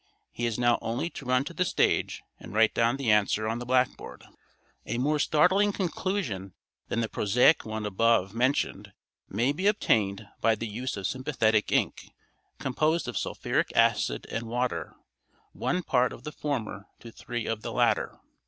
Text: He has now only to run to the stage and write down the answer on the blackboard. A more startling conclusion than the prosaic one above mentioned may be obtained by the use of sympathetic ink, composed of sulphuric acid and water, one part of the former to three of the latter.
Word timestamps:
He 0.31 0.45
has 0.45 0.57
now 0.57 0.79
only 0.81 1.11
to 1.11 1.27
run 1.27 1.43
to 1.43 1.53
the 1.53 1.63
stage 1.63 2.23
and 2.39 2.55
write 2.55 2.73
down 2.73 2.97
the 2.97 3.11
answer 3.11 3.47
on 3.47 3.59
the 3.59 3.67
blackboard. 3.67 4.23
A 4.87 4.97
more 4.97 5.19
startling 5.19 5.71
conclusion 5.71 6.55
than 6.87 7.01
the 7.01 7.07
prosaic 7.07 7.65
one 7.65 7.85
above 7.85 8.33
mentioned 8.33 8.93
may 9.29 9.51
be 9.51 9.67
obtained 9.67 10.27
by 10.39 10.55
the 10.55 10.65
use 10.67 10.97
of 10.97 11.05
sympathetic 11.05 11.71
ink, 11.71 12.09
composed 12.57 13.07
of 13.07 13.15
sulphuric 13.15 13.71
acid 13.75 14.25
and 14.31 14.45
water, 14.47 14.95
one 15.53 15.83
part 15.83 16.11
of 16.13 16.23
the 16.23 16.31
former 16.31 16.87
to 16.99 17.11
three 17.11 17.45
of 17.45 17.61
the 17.61 17.71
latter. 17.71 18.17